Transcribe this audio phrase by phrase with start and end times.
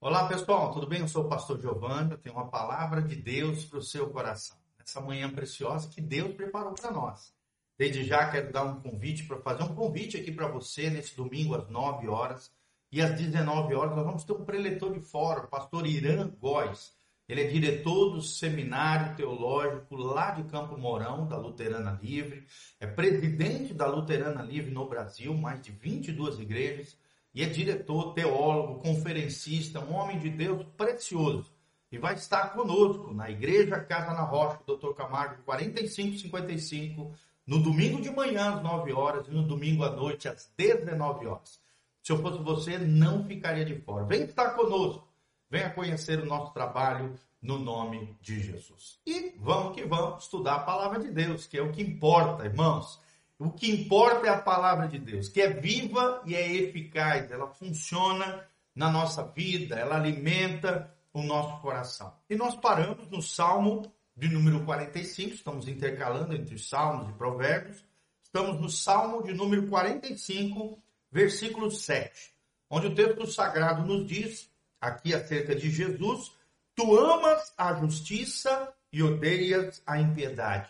[0.00, 1.00] Olá pessoal, tudo bem?
[1.00, 4.56] Eu sou o pastor Giovanni, eu tenho uma palavra de Deus para o seu coração.
[4.78, 7.34] Essa manhã preciosa que Deus preparou para nós.
[7.76, 11.56] Desde já quero dar um convite para fazer um convite aqui para você nesse domingo
[11.56, 12.52] às 9 horas
[12.92, 16.92] e às 19 horas nós vamos ter um preletor de fora, o pastor Irã Góes.
[17.28, 22.46] Ele é diretor do Seminário Teológico lá de Campo Mourão, da Luterana Livre,
[22.78, 26.96] é presidente da Luterana Livre no Brasil, mais de 22 igrejas
[27.34, 31.52] e é diretor, teólogo, conferencista, um homem de Deus precioso.
[31.90, 34.92] E vai estar conosco na Igreja Casa na Rocha, Dr.
[34.94, 37.14] Camargo, 4555,
[37.46, 41.60] no domingo de manhã às 9 horas e no domingo à noite às 19 horas.
[42.02, 44.04] Se eu fosse você, não ficaria de fora.
[44.04, 45.08] Vem estar conosco.
[45.50, 48.98] Venha conhecer o nosso trabalho no nome de Jesus.
[49.06, 53.00] E vamos que vamos estudar a palavra de Deus, que é o que importa, irmãos.
[53.38, 57.46] O que importa é a palavra de Deus, que é viva e é eficaz, ela
[57.46, 62.12] funciona na nossa vida, ela alimenta o nosso coração.
[62.28, 67.84] E nós paramos no Salmo de número 45, estamos intercalando entre Salmos e Provérbios.
[68.24, 72.34] Estamos no Salmo de número 45, versículo 7,
[72.68, 76.32] onde o texto sagrado nos diz, aqui acerca de Jesus,
[76.74, 80.68] tu amas a justiça e odeias a impiedade.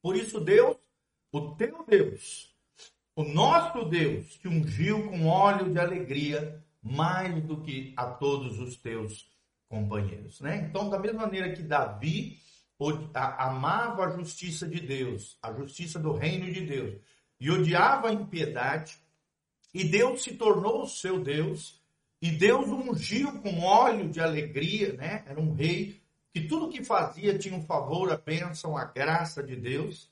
[0.00, 0.76] Por isso Deus
[1.32, 2.54] o teu Deus,
[3.14, 8.76] o nosso Deus, te ungiu com óleo de alegria mais do que a todos os
[8.76, 9.28] teus
[9.68, 10.66] companheiros, né?
[10.68, 12.38] Então, da mesma maneira que Davi
[13.14, 17.00] amava a justiça de Deus, a justiça do reino de Deus,
[17.40, 18.96] e odiava a impiedade,
[19.74, 21.82] e Deus se tornou o seu Deus,
[22.22, 25.24] e Deus ungiu com óleo de alegria, né?
[25.26, 26.00] Era um rei
[26.32, 30.10] que tudo que fazia tinha um favor, a bênção, a graça de Deus.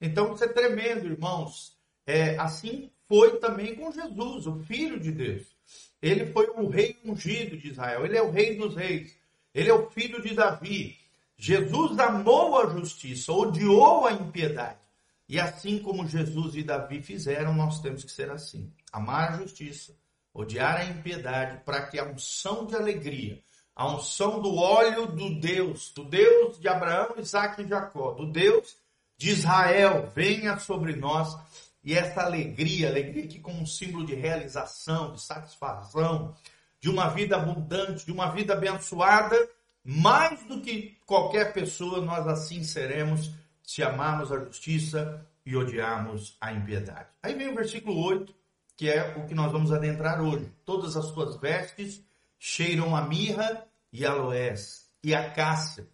[0.00, 1.76] Então isso é tremendo, irmãos.
[2.06, 5.54] É, assim foi também com Jesus, o Filho de Deus.
[6.00, 9.16] Ele foi o rei ungido de Israel, ele é o rei dos reis,
[9.54, 10.98] ele é o filho de Davi.
[11.36, 14.78] Jesus amou a justiça, odiou a impiedade.
[15.26, 19.96] E assim como Jesus e Davi fizeram, nós temos que ser assim: amar a justiça,
[20.32, 23.42] odiar a impiedade, para que a unção de alegria,
[23.74, 28.76] a unção do óleo do Deus, do Deus de Abraão, Isaac e Jacó, do Deus
[29.24, 31.34] de Israel venha sobre nós
[31.82, 36.36] e essa alegria, alegria que como um símbolo de realização, de satisfação,
[36.78, 39.34] de uma vida abundante, de uma vida abençoada,
[39.82, 43.32] mais do que qualquer pessoa, nós assim seremos
[43.62, 47.08] se amarmos a justiça e odiarmos a impiedade.
[47.22, 48.34] Aí vem o versículo 8,
[48.76, 50.52] que é o que nós vamos adentrar hoje.
[50.66, 52.04] Todas as suas vestes
[52.38, 55.88] cheiram a mirra e aloés e a cássia.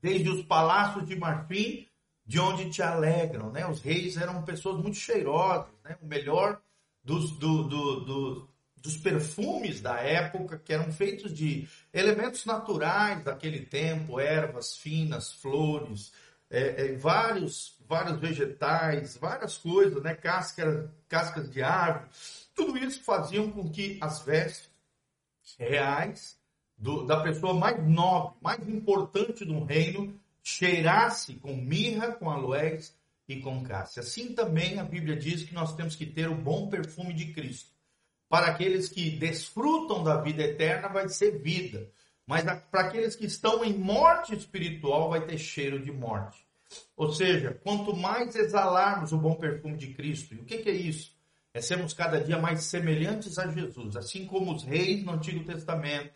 [0.00, 1.88] Desde os palácios de marfim
[2.26, 3.66] de onde te alegram, né?
[3.66, 5.96] Os reis eram pessoas muito cheirosas, né?
[6.00, 6.60] O melhor
[7.02, 13.60] dos, do, do, do, dos perfumes da época, que eram feitos de elementos naturais daquele
[13.60, 16.12] tempo, ervas finas, flores,
[16.50, 20.14] é, é, vários, vários vegetais, várias coisas, né?
[20.14, 22.08] Cascas, cascas de árvore.
[22.54, 24.70] Tudo isso faziam com que as vestes
[25.58, 26.38] reais
[26.76, 32.94] do, da pessoa mais nobre, mais importante do reino, cheirasse com mirra, com aloés
[33.26, 34.02] e com cássia.
[34.02, 37.70] Assim também a Bíblia diz que nós temos que ter o bom perfume de Cristo.
[38.28, 41.90] Para aqueles que desfrutam da vida eterna vai ser vida,
[42.26, 46.44] mas para aqueles que estão em morte espiritual vai ter cheiro de morte.
[46.94, 50.74] Ou seja, quanto mais exalarmos o bom perfume de Cristo, e o que, que é
[50.74, 51.14] isso?
[51.54, 56.12] É sermos cada dia mais semelhantes a Jesus, assim como os reis no Antigo Testamento.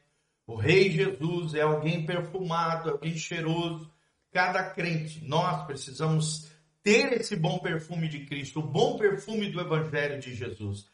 [0.46, 3.90] O rei Jesus é alguém perfumado, alguém cheiroso,
[4.38, 6.48] cada crente, nós precisamos
[6.80, 10.86] ter esse bom perfume de Cristo, o bom perfume do Evangelho de Jesus.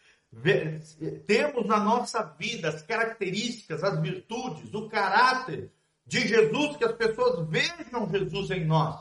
[1.27, 5.71] Temos na nossa vida as características, as virtudes, o caráter
[6.06, 8.99] de Jesus, que as pessoas vejam Jesus em nós.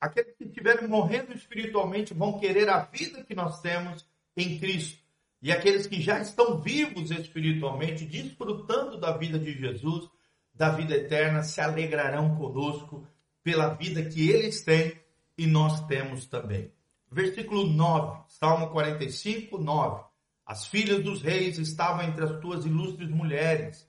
[0.00, 5.02] Aqueles que estiverem morrendo espiritualmente vão querer a vida que nós temos em Cristo.
[5.42, 10.08] E aqueles que já estão vivos espiritualmente, desfrutando da vida de Jesus,
[10.54, 13.06] da vida eterna, se alegrarão conosco
[13.42, 15.00] pela vida que eles têm
[15.36, 16.72] e nós temos também.
[17.10, 20.04] Versículo 9, Salmo 45, 9.
[20.46, 23.86] As filhas dos reis estavam entre as tuas ilustres mulheres.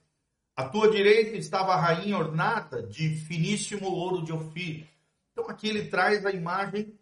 [0.56, 4.86] À tua direita estava a rainha ornada de finíssimo ouro de Ofir.
[5.32, 6.94] Então aqui ele traz a imagem,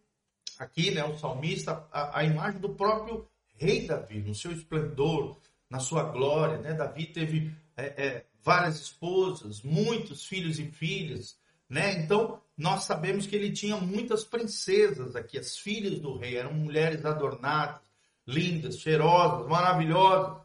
[0.58, 5.36] aqui né, o salmista, a, a imagem do próprio rei Davi, no seu esplendor,
[5.68, 6.58] na sua glória.
[6.58, 6.72] Né?
[6.72, 11.36] Davi teve é, é, várias esposas, muitos filhos e filhas.
[11.72, 11.94] Né?
[11.94, 17.02] Então, nós sabemos que ele tinha muitas princesas aqui, as filhas do rei, eram mulheres
[17.06, 17.80] adornadas,
[18.26, 20.36] lindas, cheirosas, maravilhosas.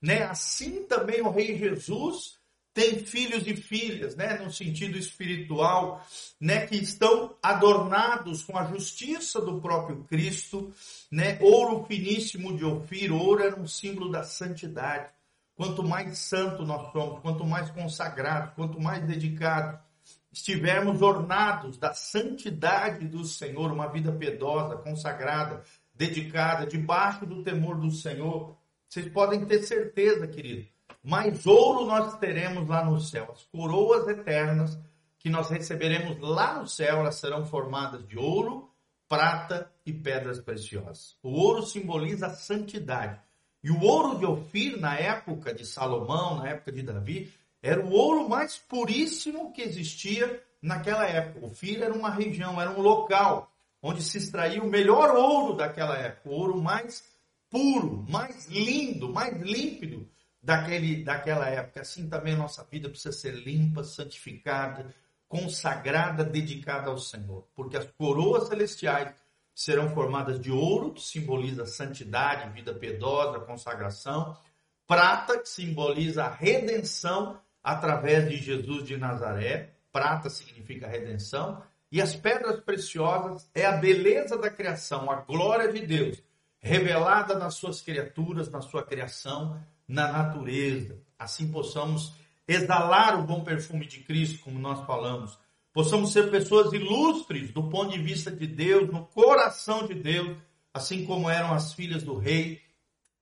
[0.00, 0.24] né?
[0.24, 2.38] Assim também o rei Jesus
[2.74, 6.04] tem filhos e filhas, né, no sentido espiritual,
[6.40, 10.70] né, que estão adornados com a justiça do próprio Cristo,
[11.10, 11.38] né?
[11.40, 15.08] Ouro finíssimo de Ofir, ouro era um símbolo da santidade.
[15.54, 19.78] Quanto mais santo nós somos, quanto mais consagrados, quanto mais dedicados
[20.34, 25.62] estivermos ornados da santidade do Senhor, uma vida piedosa, consagrada,
[25.94, 28.56] dedicada, debaixo do temor do Senhor,
[28.88, 30.66] vocês podem ter certeza, querido,
[31.02, 33.30] mais ouro nós teremos lá no céu.
[33.32, 34.76] As coroas eternas
[35.18, 38.68] que nós receberemos lá no céu, elas serão formadas de ouro,
[39.08, 41.16] prata e pedras preciosas.
[41.22, 43.20] O ouro simboliza a santidade.
[43.62, 47.32] E o ouro de Ofir, na época de Salomão, na época de Davi,
[47.64, 51.46] era o ouro mais puríssimo que existia naquela época.
[51.46, 53.50] Ofir era uma região, era um local
[53.80, 57.02] onde se extraía o melhor ouro daquela época, o ouro mais
[57.48, 60.06] puro, mais lindo, mais límpido
[60.42, 61.80] daquele, daquela época.
[61.80, 64.94] Assim também a nossa vida precisa ser limpa, santificada,
[65.26, 67.48] consagrada, dedicada ao Senhor.
[67.54, 69.14] Porque as coroas celestiais
[69.54, 74.36] serão formadas de ouro, que simboliza santidade, vida piedosa, consagração,
[74.86, 79.70] prata, que simboliza a redenção através de Jesus de Nazaré.
[79.90, 81.62] Prata significa redenção.
[81.90, 86.22] E as pedras preciosas é a beleza da criação, a glória de Deus,
[86.58, 89.58] revelada nas suas criaturas, na sua criação,
[89.88, 90.98] na natureza.
[91.18, 92.12] Assim possamos
[92.46, 95.38] exalar o bom perfume de Cristo, como nós falamos.
[95.72, 100.36] Possamos ser pessoas ilustres do ponto de vista de Deus, no coração de Deus,
[100.72, 102.60] assim como eram as filhas do rei,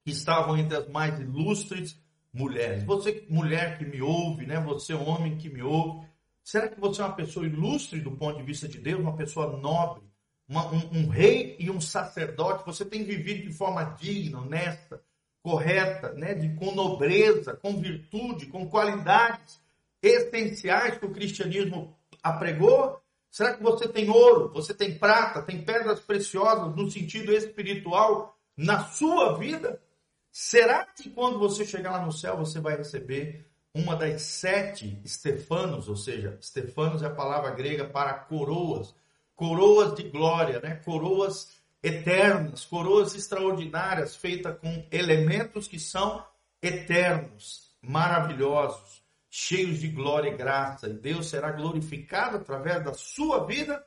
[0.04, 1.96] que estavam entre as mais ilustres
[2.32, 2.84] mulheres.
[2.84, 4.58] Você, mulher que me ouve, né?
[4.60, 6.06] Você, homem que me ouve,
[6.42, 9.56] será que você é uma pessoa ilustre do ponto de vista de Deus, uma pessoa
[9.56, 10.02] nobre,
[10.48, 12.64] uma, um, um rei e um sacerdote?
[12.64, 15.02] Você tem vivido de forma digna, honesta,
[15.42, 19.60] correta, né, de, com nobreza, com virtude, com qualidades
[20.00, 23.00] essenciais que o cristianismo apregou?
[23.30, 28.84] Será que você tem ouro, você tem prata, tem pedras preciosas no sentido espiritual na
[28.84, 29.80] sua vida?
[30.32, 35.90] Será que quando você chegar lá no céu você vai receber uma das sete Stefanos,
[35.90, 38.94] ou seja, Stefanos é a palavra grega para coroas,
[39.36, 40.76] coroas de glória, né?
[40.76, 46.24] coroas eternas, coroas extraordinárias, feitas com elementos que são
[46.62, 50.88] eternos, maravilhosos, cheios de glória e graça.
[50.88, 53.84] E Deus será glorificado através da sua vida.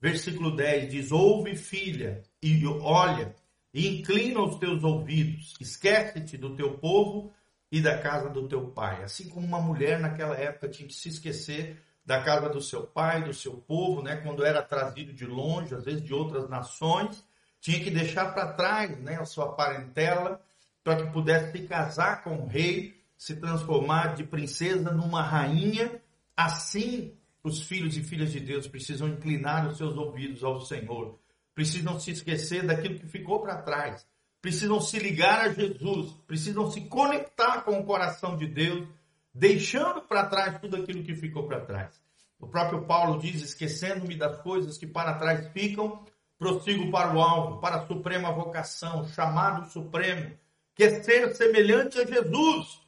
[0.00, 3.36] Versículo 10 diz: Ouve, filha, e olha,
[3.72, 7.32] e inclina os teus ouvidos, esquece-te do teu povo
[7.70, 9.02] e da casa do teu pai.
[9.02, 13.22] Assim como uma mulher naquela época tinha que se esquecer da casa do seu pai,
[13.22, 14.16] do seu povo, né?
[14.16, 17.24] Quando era trazido de longe, às vezes de outras nações,
[17.60, 19.16] tinha que deixar para trás, né?
[19.16, 20.40] A sua parentela,
[20.82, 26.00] para que pudesse se casar com o rei, se transformar de princesa numa rainha.
[26.36, 27.14] Assim,
[27.44, 31.18] os filhos e filhas de Deus precisam inclinar os seus ouvidos ao Senhor,
[31.60, 34.06] precisam se esquecer daquilo que ficou para trás,
[34.40, 38.88] precisam se ligar a Jesus, precisam se conectar com o coração de Deus
[39.34, 42.00] deixando para trás tudo aquilo que ficou para trás.
[42.38, 46.02] O próprio Paulo diz: esquecendo-me das coisas que para trás ficam,
[46.38, 50.32] prossigo para o alvo, para a suprema vocação, chamado supremo,
[50.74, 52.80] que é ser semelhante a Jesus.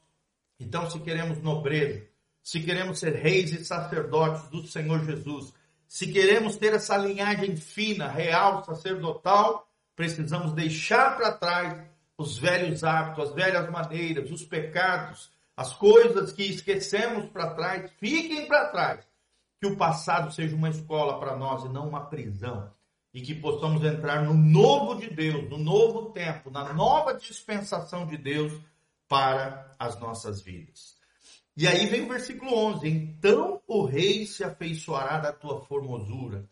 [0.58, 2.06] Então, se queremos nobreza,
[2.42, 5.52] se queremos ser reis e sacerdotes do Senhor Jesus,
[5.92, 13.28] se queremos ter essa linhagem fina, real, sacerdotal, precisamos deixar para trás os velhos hábitos,
[13.28, 19.06] as velhas maneiras, os pecados, as coisas que esquecemos para trás, fiquem para trás.
[19.60, 22.72] Que o passado seja uma escola para nós e não uma prisão.
[23.12, 28.16] E que possamos entrar no novo de Deus, no novo tempo, na nova dispensação de
[28.16, 28.58] Deus
[29.06, 31.01] para as nossas vidas.
[31.56, 36.48] E aí vem o versículo 11: Então o rei se afeiçoará da tua formosura,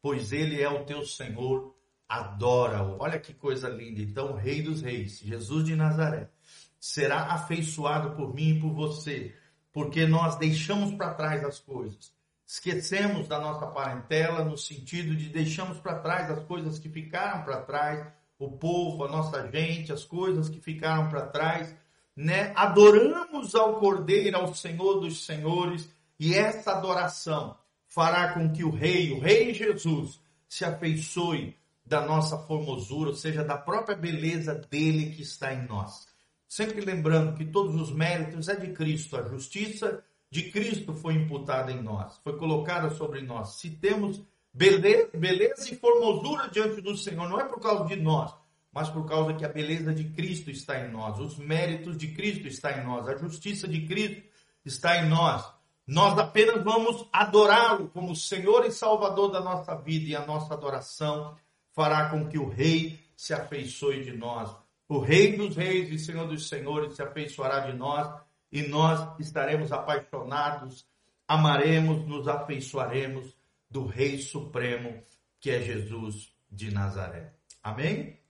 [0.00, 1.74] pois ele é o teu Senhor,
[2.08, 2.98] adora-o.
[3.00, 4.00] Olha que coisa linda.
[4.00, 6.30] Então, o Rei dos Reis, Jesus de Nazaré,
[6.78, 9.34] será afeiçoado por mim e por você,
[9.72, 12.12] porque nós deixamos para trás as coisas.
[12.46, 17.62] Esquecemos da nossa parentela no sentido de deixamos para trás as coisas que ficaram para
[17.62, 18.06] trás,
[18.38, 21.74] o povo, a nossa gente, as coisas que ficaram para trás,
[22.16, 22.52] né?
[22.54, 27.56] Adoramos ao Cordeiro, ao Senhor dos Senhores, e essa adoração
[27.86, 33.44] fará com que o rei, o rei Jesus, se afeiçoe da nossa formosura, ou seja,
[33.44, 36.06] da própria beleza dele que está em nós.
[36.48, 41.70] Sempre lembrando que todos os méritos é de Cristo, a justiça de Cristo foi imputada
[41.70, 43.56] em nós, foi colocada sobre nós.
[43.56, 48.32] Se temos beleza, beleza e formosura diante do Senhor, não é por causa de nós,
[48.74, 52.48] mas por causa que a beleza de Cristo está em nós, os méritos de Cristo
[52.48, 54.24] está em nós, a justiça de Cristo
[54.64, 55.48] está em nós.
[55.86, 61.36] Nós apenas vamos adorá-lo como Senhor e Salvador da nossa vida e a nossa adoração
[61.72, 64.52] fará com que o Rei se afeiçoe de nós.
[64.88, 68.12] O Rei dos Reis e Senhor dos Senhores se afeiçoará de nós
[68.50, 70.84] e nós estaremos apaixonados,
[71.28, 73.36] amaremos, nos afeiçoaremos
[73.70, 75.00] do Rei Supremo
[75.38, 77.34] que é Jesus de Nazaré.
[77.62, 78.23] Amém?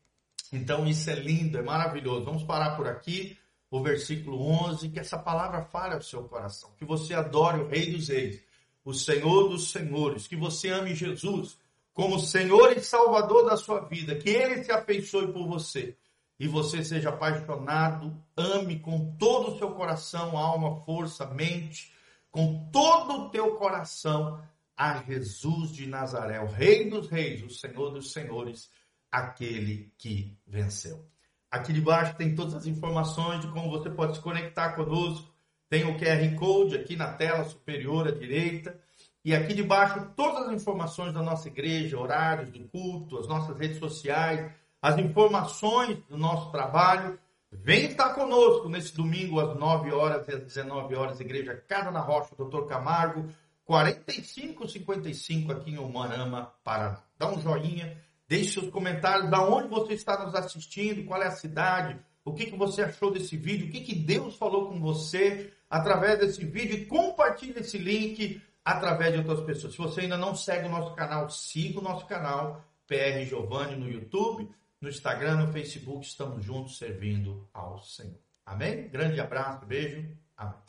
[0.54, 2.24] Então isso é lindo, é maravilhoso.
[2.24, 3.36] Vamos parar por aqui,
[3.70, 7.90] o versículo 11, que essa palavra fale ao seu coração, que você adore o Rei
[7.90, 8.40] dos Reis,
[8.84, 11.58] o Senhor dos Senhores, que você ame Jesus
[11.92, 15.96] como Senhor e Salvador da sua vida, que Ele se afeiçoe por você.
[16.38, 21.92] E você seja apaixonado, ame com todo o seu coração, alma, força, mente,
[22.30, 24.42] com todo o teu coração
[24.76, 28.68] a Jesus de Nazaré, o Rei dos Reis, o Senhor dos Senhores
[29.14, 31.06] aquele que venceu.
[31.50, 35.32] Aqui debaixo tem todas as informações de como você pode se conectar conosco.
[35.70, 38.76] Tem o QR Code aqui na tela superior à direita.
[39.24, 43.78] E aqui debaixo todas as informações da nossa igreja, horários do culto, as nossas redes
[43.78, 44.52] sociais,
[44.82, 47.16] as informações do nosso trabalho.
[47.52, 52.00] Vem estar conosco nesse domingo às 9 horas e às 19 horas, Igreja Casa na
[52.00, 53.28] Rocha, Doutor Camargo,
[53.64, 57.00] 4555 aqui em Umarama, Paraná.
[57.16, 57.96] Dá um joinha,
[58.28, 62.46] Deixe seus comentários da onde você está nos assistindo, qual é a cidade, o que,
[62.46, 66.74] que você achou desse vídeo, o que, que Deus falou com você através desse vídeo
[66.74, 69.74] e compartilhe esse link através de outras pessoas.
[69.74, 73.90] Se você ainda não segue o nosso canal, siga o nosso canal PR Giovanni no
[73.90, 74.48] YouTube,
[74.80, 76.06] no Instagram, no Facebook.
[76.06, 78.18] Estamos juntos servindo ao Senhor.
[78.46, 78.88] Amém?
[78.88, 80.06] Grande abraço, beijo.
[80.36, 80.63] Amém.